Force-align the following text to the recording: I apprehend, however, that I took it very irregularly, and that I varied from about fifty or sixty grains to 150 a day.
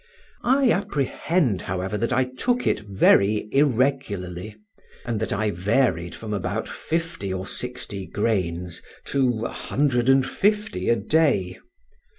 I 0.41 0.71
apprehend, 0.71 1.61
however, 1.61 1.95
that 1.95 2.11
I 2.11 2.23
took 2.23 2.65
it 2.65 2.79
very 2.79 3.47
irregularly, 3.51 4.55
and 5.05 5.19
that 5.19 5.31
I 5.31 5.51
varied 5.51 6.15
from 6.15 6.33
about 6.33 6.67
fifty 6.67 7.31
or 7.31 7.45
sixty 7.45 8.07
grains 8.07 8.81
to 9.11 9.27
150 9.29 10.89
a 10.89 10.95
day. 10.95 11.59